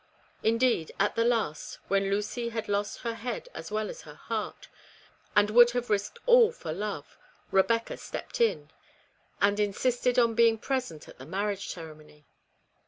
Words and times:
In 0.41 0.57
deed, 0.57 0.91
at 0.99 1.13
the 1.13 1.23
last, 1.23 1.77
when 1.87 2.09
Lucy 2.09 2.49
had 2.49 2.67
lost 2.67 3.01
her 3.01 3.13
head 3.13 3.49
as 3.53 3.69
well 3.69 3.87
as 3.87 4.01
her 4.01 4.15
heart, 4.15 4.67
and 5.35 5.51
would 5.51 5.69
have 5.77 5.91
risked 5.91 6.17
all 6.25 6.51
for 6.51 6.73
love, 6.73 7.19
Rebecca 7.51 7.97
stepped 7.97 8.41
in, 8.41 8.71
and 9.43 9.59
insisted 9.59 10.17
upon 10.17 10.35
230 10.35 10.35
REBECCAS 10.35 10.37
REMORSE. 10.37 10.37
being 10.37 10.57
present 10.57 11.07
at 11.07 11.17
the 11.19 11.25
marriage 11.27 11.67
ceremony. 11.67 12.25